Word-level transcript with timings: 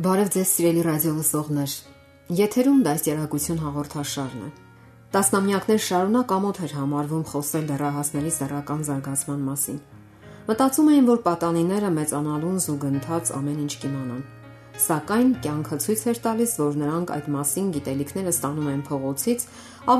Բարև 0.00 0.28
ձեզ 0.32 0.50
սիրելի 0.56 0.82
ռադիո 0.86 1.10
լսողներ։ 1.12 1.72
Եթերում 2.38 2.76
դաստիարակություն 2.86 3.58
հաղորդաշարն 3.60 4.44
է։ 4.46 4.48
Տասնամյակներ 5.12 5.82
շարունակ 5.86 6.32
ամոթ 6.36 6.60
էր 6.64 6.72
համարվում 6.76 7.24
խոսել 7.32 7.66
դեռահասների 7.70 8.32
սեռական 8.36 8.86
զարգացման 8.88 9.42
մասին։ 9.50 9.82
Մտածում 10.46 10.88
էին, 10.94 11.10
որ 11.10 11.20
պատանիները 11.26 11.90
մեծանալուն 11.98 12.56
զուգընթաց 12.64 13.34
ամեն 13.40 13.60
ինչ 13.66 13.74
կիմանան։ 13.84 14.24
Սակայն 14.88 15.30
կյանքը 15.44 15.80
ցույց 15.84 16.06
էր 16.14 16.22
տալիս, 16.30 16.56
որ 16.64 16.80
նրանք 16.80 17.14
այդ 17.20 17.30
մասին 17.36 17.70
գիտելիքները 17.76 18.34
ստանում 18.40 18.72
են 18.72 18.82
փողոցից, 18.88 19.46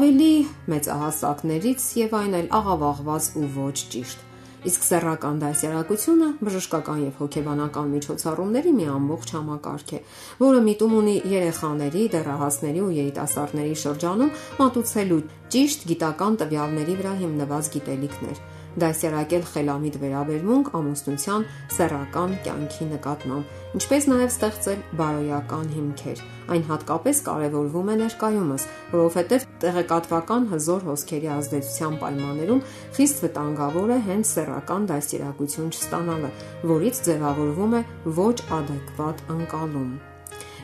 ավելի 0.01 0.33
մեծահասակներից 0.73 1.93
եւ 2.01 2.19
այն 2.25 2.41
էլ 2.41 2.51
աղավաղված 2.63 3.33
ու 3.37 3.49
ոչ 3.61 3.77
ճիշտ 3.93 4.30
իսկ 4.69 4.83
սեռական 4.85 5.39
դասյարակությունը 5.41 6.29
բժշկական 6.45 6.99
եւ 7.07 7.21
հոգեբանական 7.23 7.93
միջոցառումների 7.97 8.73
մի 8.77 8.87
ամբողջ 8.93 9.33
համակարգ 9.37 9.95
է, 9.97 10.01
որը 10.45 10.63
միտում 10.69 10.97
ունի 11.01 11.17
երեխաների, 11.33 12.03
դեռահասների 12.15 12.85
ու 12.85 12.95
երիտասարդների 13.01 13.77
շրջանում 13.85 14.35
մատուցելու 14.61 15.21
ճիշտ 15.57 15.87
գիտական 15.91 16.41
տվյալների 16.45 16.97
վրա 17.01 17.15
հիմնված 17.25 17.71
գիտելիքներ 17.77 18.43
դասյարակել 18.79 19.45
խելամիտ 19.51 19.97
վերաբերմունք 20.01 20.69
ամուսնության 20.79 21.47
սեռական 21.75 22.35
կյանքի 22.45 22.87
նկատմամբ, 22.91 23.55
ինչպես 23.81 24.07
նաև 24.11 24.35
ստեղծել 24.35 24.85
բարոյական 25.01 25.73
հիմքեր։ 25.75 26.23
Այն 26.51 26.65
հատկապես 26.71 27.23
կարևորվում 27.31 27.91
է 27.91 27.97
ներկայումս, 28.01 28.67
որովհետև 28.95 29.49
տեղեկատվական 29.65 30.47
հզոր 30.55 30.87
հոսքերի 30.91 31.33
ազդեցության 31.39 31.99
պայմաններում 32.05 32.63
խիստ 32.99 33.25
վտանգավոր 33.27 33.95
է 33.97 33.99
հենց 34.11 34.35
սեռական 34.35 34.87
դասյարակություն 34.91 35.75
չստանալը, 35.75 36.31
որից 36.75 37.03
ձևավորվում 37.11 37.75
է 37.81 37.83
ոչ 38.21 38.37
adekvat 38.61 39.27
ընկալում։ 39.39 40.10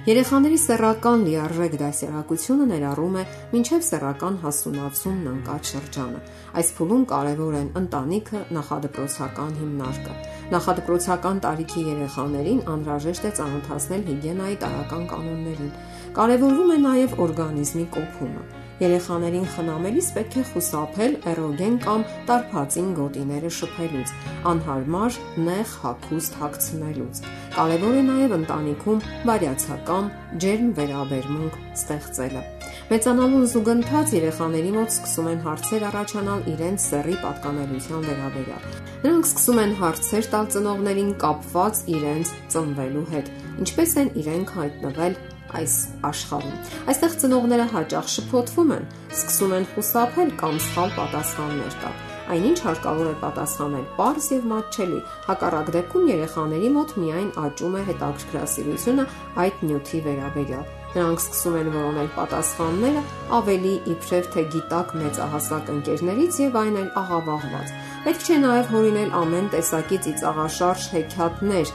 Երեխաների 0.06 0.56
սեռական 0.62 1.22
լիարժեք 1.26 1.72
դասյարակությունը 1.80 2.66
ներառում 2.70 3.14
է 3.18 3.22
մինչև 3.50 3.80
սեռական 3.86 4.36
հասունացումն 4.44 5.24
ընկած 5.30 5.70
շրջանը։ 5.72 6.20
Այս 6.62 6.68
փուլում 6.76 7.06
կարևոր 7.10 7.56
են 7.60 7.70
ընտանիքը, 7.80 8.42
նախադպրոցական 8.54 9.50
հիմնարկը։ 9.62 10.14
Նախադպրոցական 10.52 11.40
տարիքի 11.48 11.82
երեխաներին 11.88 12.62
անհրաժեշտ 12.77 13.27
է 13.27 13.32
ծանոթացնել 13.40 14.06
հիգիենայի 14.12 14.60
տարական 14.62 15.10
կանոններին։ 15.10 15.74
Կարևորվում 16.20 16.70
է 16.70 16.78
նաև 16.86 17.18
օրգանիզմի 17.27 17.88
կոփումը։ 17.98 18.46
Երեխաներին 18.77 19.46
խնամելիս 19.55 20.08
պետք 20.16 20.34
է 20.36 20.42
խուսափել 20.50 21.14
էրոգեն 21.30 21.78
կամ 21.86 22.02
տարփածին 22.28 22.91
գոտիները 22.98 23.52
շփելուց, 23.58 24.12
անհարմար 24.52 25.16
նեղ 25.46 25.72
հագուստ 25.84 26.36
հագցնելուց։ 26.42 27.22
Կարևոր 27.56 27.96
է 27.96 28.05
նաև 28.10 28.36
ընտանիքում 28.41 29.00
բարյացակամ, 29.30 30.12
ջերմ 30.44 30.68
վերաբերմունք 30.80 31.58
ստեղծելը։ 31.80 32.45
Մեծանալուն 32.86 33.47
զուգընթաց 33.51 34.13
երեխաների 34.14 34.69
մոտ 34.77 34.92
սկսում 34.95 35.29
են 35.33 35.41
հարցեր 35.42 35.85
առաջանալ 35.89 36.45
իրենց 36.52 36.85
սեռի 36.85 37.17
պատկանելիության 37.23 38.05
վերաբերյալ։ 38.07 38.69
Նրանք 39.02 39.27
սկսում 39.27 39.58
են 39.63 39.74
հարցեր 39.80 40.29
տալ 40.36 40.47
ծնողներին 40.55 41.11
կապված 41.25 41.80
իրենց 41.96 42.30
ծնվելու 42.55 43.05
հետ։ 43.11 43.33
Ինչպես 43.67 43.96
են 44.02 44.13
իրենք 44.23 44.55
հայտնվել 44.61 45.19
այս 45.57 45.75
աշխարհում։ 46.07 46.57
Այստեղ 46.95 47.19
ծնողները 47.27 47.67
հաճախ 47.75 48.08
շփոթվում 48.14 48.73
են, 48.77 48.89
սկսում 49.19 49.57
են 49.58 49.69
խուսափել 49.75 50.33
կամ 50.46 50.57
սխալ 50.67 50.95
պատասխաններ 51.01 51.77
տալ։ 51.83 52.01
Այնինչ 52.27 52.58
հարկավոր 52.67 53.07
է 53.07 53.19
պատասխանել 53.23 53.85
པարզ 53.96 54.30
եւ 54.35 54.46
մատչելի։ 54.51 54.96
Հակառակ 55.27 55.69
դեպքում 55.77 56.08
երեխաների 56.11 56.70
մոտ 56.75 56.96
միայն 57.02 57.29
աճում 57.46 57.77
է 57.77 57.85
հետաքրքրասիրությունը 57.91 59.05
այդ 59.46 59.63
նյութի 59.70 60.01
վերաբերյալ։ 60.07 60.67
Նրանք 60.96 61.23
սկսում 61.23 61.57
են 61.61 61.70
որոնել 61.74 62.07
պատասխանները 62.17 63.02
ավելի 63.36 63.73
իբրև 63.92 64.30
թե 64.33 64.45
գիտակ 64.55 64.95
մեծահասակ 65.02 65.70
ընկերներից 65.74 66.40
եւ 66.46 66.58
այն 66.62 66.80
էլ 66.83 66.89
աղավաղված։ 67.02 67.77
Պետք 68.07 68.27
չէ 68.27 68.40
նաեւ 68.46 68.74
հորինել 68.77 69.14
ամեն 69.20 69.52
տեսակի 69.57 70.02
ծիծաղաշարժ 70.08 70.90
հեքիաթներ 70.96 71.73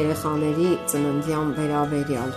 երեխաների 0.00 0.74
ծննդյան 0.92 1.56
վերաբերյալ 1.60 2.36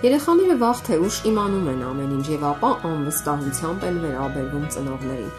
Երեխաները 0.00 0.54
վաղ 0.60 0.78
թե 0.86 0.96
ուշ 1.04 1.16
իմանում 1.28 1.66
են 1.74 1.80
ամեն 1.84 2.12
ինչ 2.16 2.28
եւ 2.30 2.44
ապա 2.50 2.68
անվստահությամբ 2.88 3.82
են 3.84 3.98
վերաբերվում 4.04 4.64
ծնողներին։ 4.72 5.34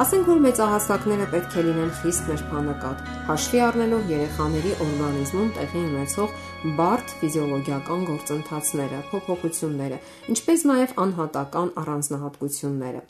Ասենք 0.00 0.30
որ 0.32 0.38
մեծահասակները 0.46 1.26
պետք 1.34 1.56
է 1.60 1.64
լինեն 1.66 1.92
խիստ 1.98 2.30
ներփանկատ, 2.32 3.02
հաշվի 3.28 3.62
առնելով 3.68 4.08
երեխաների 4.14 4.72
օրգանիզմում 4.86 5.50
տեղի 5.58 5.82
ունեցող 5.92 6.36
բարդ 6.80 7.16
ֆիզիոլոգիական 7.20 8.06
գործընթացները, 8.08 9.02
փոփոխությունները, 9.12 9.98
ինչպես 10.32 10.64
նաև 10.72 10.96
անհատական 11.04 11.74
առանձնահատկությունները։ 11.84 13.04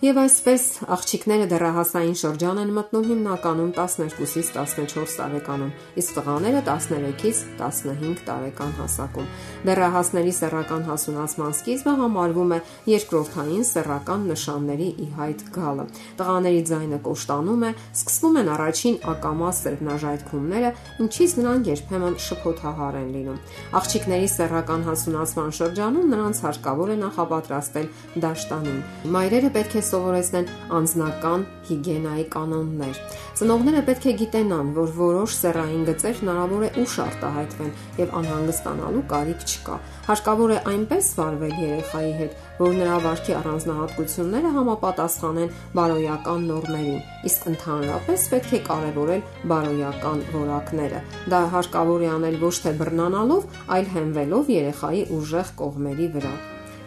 Եվ 0.00 0.16
այսպես 0.16 0.62
աղջիկները 0.94 1.46
դեռահասային 1.50 2.14
շրջան 2.16 2.58
են 2.62 2.70
մտնում 2.72 3.02
հիմնականում 3.04 3.72
12-ից 3.76 4.46
14 4.54 5.16
տարեկանում, 5.18 5.72
իսկ 6.00 6.14
տղաները 6.16 6.62
13-ից 6.64 7.40
15 7.58 8.22
տարեկան 8.24 8.72
հասակում։ 8.78 9.26
Դեռահասների 9.68 10.32
սեռական 10.38 10.86
հասունացման 10.88 11.52
սկիզբը 11.58 11.94
համարվում 12.00 12.54
է 12.56 12.58
երկրորդային 12.88 13.66
սեռական 13.68 14.24
նշանների 14.30 14.88
ի 15.04 15.10
հայտ 15.20 15.44
գալը։ 15.60 15.86
Տղաների 16.16 16.64
ձայնը 16.72 17.00
կոշտանում 17.04 17.68
է, 17.68 17.70
սկսվում 18.00 18.40
են 18.40 18.50
առաջին 18.56 18.98
ակամա 19.12 19.52
սերմնաժայթքումները, 19.60 20.72
ինչից 21.04 21.36
նրանք 21.44 21.70
երբեմն 21.74 22.18
շփոթահար 22.24 22.98
են 23.04 23.12
լինում։ 23.20 23.38
Աղջիկների 23.84 24.32
սեռական 24.38 24.88
հասունացման 24.88 25.54
շրջանում 25.60 26.10
նրանց 26.16 26.42
հարկավոր 26.48 26.88
է 26.88 26.98
նախապատրաստել 27.04 27.88
դաշտանին։ 28.24 28.82
Մայրերը 29.20 29.54
պետք 29.60 29.76
է 29.76 29.88
սովորեցնեն 29.90 30.50
անձնական 30.80 31.46
հիգիենայի 31.70 32.24
կանոններ։ 32.34 33.00
Ծնողները 33.40 33.80
պետք 33.88 34.06
է 34.10 34.12
գիտենան, 34.20 34.70
որ 34.76 34.90
որոշ 34.96 35.34
սեռային 35.40 35.84
գծեր 35.88 36.16
հնարավոր 36.20 36.64
է 36.66 36.70
ուշ 36.82 36.94
արտահայտվեն 37.04 37.70
եւ 38.00 38.12
անհանգստանալու 38.20 39.04
կարիք 39.12 39.46
չկա։ 39.50 39.76
Հարկավոր 40.10 40.50
է 40.50 40.58
այնպես 40.72 41.08
վարվել 41.20 41.54
երեխայի 41.64 42.12
հետ, 42.20 42.36
որ 42.60 42.76
նրա 42.80 42.98
վարքի 43.06 43.34
առանձնահատկությունները 43.40 44.52
համապատասխանեն 44.58 45.54
բարոյական 45.80 46.46
նորմերին, 46.50 47.02
իսկ 47.30 47.48
ընդհանրապես 47.54 48.28
պետք 48.34 48.54
է 48.60 48.62
կարևորել 48.68 49.26
բարոյական 49.54 50.24
որակները։ 50.36 51.02
Դա 51.32 51.42
հարկավոր 51.56 52.06
է 52.06 52.14
անել 52.18 52.40
ոչ 52.44 52.54
թե 52.66 52.76
բռնանալով, 52.84 53.50
այլ 53.78 53.92
հենվելով 53.96 54.54
երեխայի 54.60 55.04
ուժեղ 55.20 55.54
կողմերի 55.64 56.14
վրա։ 56.18 56.38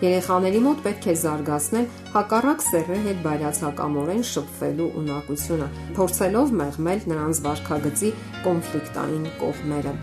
Երեխաների 0.04 0.60
մոտ 0.66 0.80
պետք 0.84 1.06
է 1.08 1.14
զարգացնել 1.22 1.86
հակառակ 2.12 2.64
սեռի 2.66 2.98
հետ 3.06 3.20
բարյացակամորեն 3.24 4.24
շփվելու 4.30 4.88
ունակությունը, 5.00 5.68
փորձելով 5.96 6.52
մեղմել 6.60 7.06
նրանց 7.14 7.42
վարքագծի 7.46 8.12
կոնֆլիկտային 8.44 9.28
կողմերը։ 9.40 9.94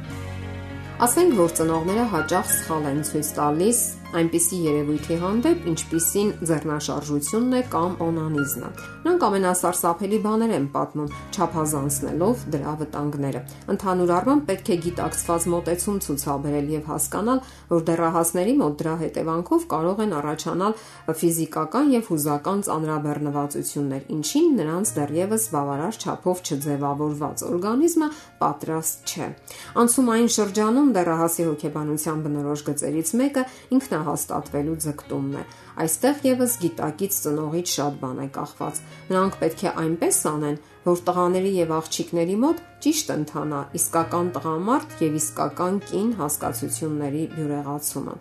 Ասենք 1.05 1.37
որ 1.41 1.52
ծնողները 1.61 2.06
հաճախ 2.17 2.49
սխալ 2.56 2.88
են 2.91 3.02
ցույց 3.11 3.29
տալիս 3.41 3.82
այնպիսի 4.10 4.56
երևույթի 4.64 5.16
հանդեպ, 5.20 5.66
ինչպիսին 5.70 6.30
ձեռնաշարժությունն 6.50 7.52
է 7.54 7.60
կամ 7.70 7.92
օնանիզմը։ 8.06 8.70
Նրանք 9.00 9.24
ամենասարսափելի 9.26 10.18
բաներ 10.24 10.54
են 10.56 10.66
պատմում, 10.74 11.12
չափազանցնելով 11.30 12.42
դրա 12.54 12.72
վտանգները։ 12.80 13.42
Ընդհանուր 13.74 14.12
առմամբ 14.16 14.42
պետք 14.50 14.70
է 14.70 14.76
գիտակցված 14.86 15.46
մոտեցում 15.54 16.00
ցուցաբերել 16.06 16.72
եւ 16.74 16.90
հասկանալ, 16.90 17.42
որ 17.70 17.84
դեռահասների 17.90 18.54
մոտ 18.60 18.74
դրա 18.80 18.94
հետևանքով 19.00 19.66
կարող 19.70 20.02
են 20.04 20.14
առաջանալ 20.20 20.74
ֆիզիկական 21.20 21.94
եւ 21.94 22.10
հուզական 22.10 22.64
ծանրաբեռնվածություններ, 22.66 24.02
ինչին 24.10 24.50
նրանց 24.60 24.92
դեռևս 25.00 25.44
բավարար 25.54 26.00
չափով 26.00 26.42
չձևավորված 26.50 27.44
օրգանիզմը 27.50 28.08
պատրաստ 28.40 29.14
չէ։ 29.14 29.28
Անցումային 29.80 30.30
շրջանում 30.34 30.92
դեռահասի 30.96 31.44
հոգեբանության 31.50 32.22
բնորոշ 32.24 32.64
գծերից 32.70 33.12
մեկը 33.20 33.44
ինքնա 34.00 34.08
հաստատվելու 34.08 34.76
ձգտումն 34.81 35.37
է։ 35.37 35.43
Այստեղ 35.85 36.20
եւս 36.25 36.52
գիտակից 36.62 37.17
ծնողից 37.20 37.73
շատ 37.76 37.94
բան 38.00 38.20
է 38.20 38.29
կախված։ 38.37 38.81
Նրանք 39.11 39.37
պետք 39.41 39.61
է 39.61 39.73
այնպես 39.85 40.20
անեն, 40.31 40.56
որ 40.87 41.00
տղաների 41.06 41.53
եւ 41.61 41.73
աղջիկների 41.77 42.37
մոտ 42.41 42.61
ճիշտ 42.81 43.11
ընթանա 43.12 43.59
իսկական 43.77 44.29
տղամարդ 44.32 44.93
եւ 45.05 45.17
իսկական 45.19 45.75
կին 45.91 46.12
հասկացությունների 46.17 47.25
բյուրեղացումը։ 47.35 48.15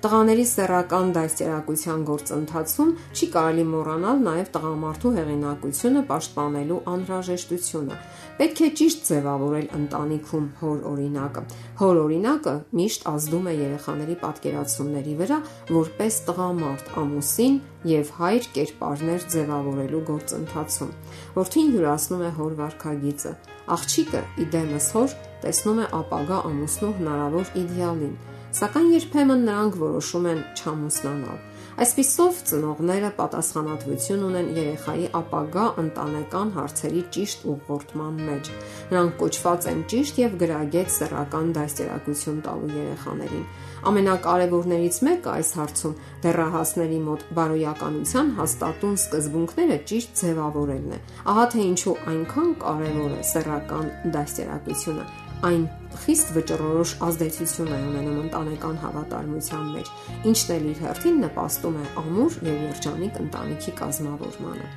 Տղաների 0.00 0.46
սեռական 0.50 1.12
դաստիարակության 1.14 2.02
գործընթացում 2.08 2.90
չի 3.14 3.26
կարելի 3.36 3.66
մոռանալ 3.70 4.22
նաև 4.26 4.50
տղամարդու 4.56 5.12
հեղինակությունը 5.18 6.02
պաշտպանելու 6.10 6.80
անհրաժեշտությունը։ 6.94 7.98
Պետք 8.40 8.62
է 8.66 8.70
ճիշտ 8.80 9.02
ձևավորել 9.10 9.68
ընտանիքում 9.78 10.46
հոր 10.60 10.78
օրինակը։ 10.90 11.44
Հոր 11.80 12.00
օրինակը 12.00 12.54
միշտ 12.80 13.06
ազդում 13.14 13.50
է 13.50 13.54
երեխաների 13.60 14.16
պատկերացումների 14.24 15.14
վրա 15.20 15.38
որպես 15.76 16.20
տղամարդ, 16.30 16.94
ամուսին 17.04 17.60
եւ 17.88 18.10
հայր 18.20 18.48
կերպարներ 18.56 19.22
ձևավորելու 19.34 20.02
գործընթացում։ 20.10 20.90
Որդին 21.36 21.70
յուրացնում 21.76 22.24
է 22.26 22.30
հոր 22.40 22.56
վարքագիծը։ 22.60 23.32
Աղջիկը 23.76 24.22
իդեմս 24.44 24.88
հոր 24.96 25.14
տեսնում 25.44 25.80
է 25.80 25.86
ապագա 26.00 26.40
ամուսնու 26.50 26.92
հնարավոր 27.00 27.54
իդեալին, 27.64 28.16
սակայն 28.60 28.90
երբեմն 29.00 29.46
նրանք 29.48 29.80
որոշում 29.80 30.28
են 30.34 30.44
չամուսնանալ 30.60 31.40
Այսպիսով 31.80 32.40
ծնողները 32.44 33.08
պատասխանատվություն 33.16 34.24
ունեն 34.26 34.48
երեխայի 34.52 35.06
ապագա 35.16 35.62
ընտանեկան 35.80 36.50
հարցերի 36.56 37.04
ճիշտ 37.16 37.46
ուղղորդման 37.52 38.18
մեջ։ 38.26 38.50
Նրանք 38.90 39.14
կոչված 39.22 39.68
են 39.72 39.80
ճիշտ 39.92 40.20
եւ 40.20 40.34
գրագետ 40.42 40.92
սեռական 40.96 41.48
դաստիարակություն 41.56 42.42
տալու 42.44 42.68
երեխաներին։ 42.74 43.48
Ամենակարևորներից 43.92 45.00
մեկը 45.08 45.32
այս 45.38 45.54
հարցում 45.60 45.96
դեռահասների 46.28 47.00
մոտ 47.08 47.26
բարոյականության 47.40 48.30
հաստատուն 48.42 49.00
սկզբունքները 49.06 49.80
ճիշտ 49.88 50.14
ձևավորելն 50.20 50.94
է։ 51.00 51.02
Ահա 51.32 51.48
թե 51.56 51.66
ինչու 51.70 51.98
այնքան 52.12 52.54
կարևոր 52.68 53.16
է 53.16 53.26
սեռական 53.32 53.90
դաստիարակությունը 54.20 55.29
այն 55.46 55.62
խիստ 56.00 56.32
վճռորոշ 56.36 56.90
ազդեցություն 57.06 57.70
է 57.72 57.78
ունենում 57.90 58.18
ընտանեկան 58.24 58.80
հավատարմության 58.84 59.68
մեջ, 59.74 59.90
ինչն 60.30 60.52
էլ 60.56 60.66
իր 60.70 60.80
հերթին 60.84 61.20
նպաստում 61.24 61.78
է 61.80 61.84
ամուր 62.02 62.36
եւ 62.50 62.58
երջանիկ 62.66 63.20
ընտանիքի 63.24 63.74
կազմավորմանը։ 63.80 64.68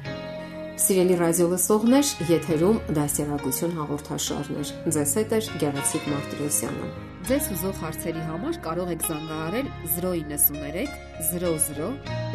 Սիրելի 0.84 1.16
ռադիո 1.20 1.48
լսողներ, 1.52 2.08
եթերում 2.34 2.80
դասերակցություն 2.98 3.76
հաղորդաշարներ։ 3.78 4.72
Ձեզ 4.96 5.14
հետ 5.20 5.36
է 5.38 5.40
Գեղեցիկ 5.64 6.08
Մարտիրոսյանը։ 6.14 6.88
Ձեզ 7.30 7.46
ուզող 7.54 7.78
հարցերի 7.84 8.24
համար 8.28 8.58
կարող 8.66 8.90
եք 8.98 9.06
զանգահարել 9.08 9.70
093 9.94 10.88
00 11.30 11.54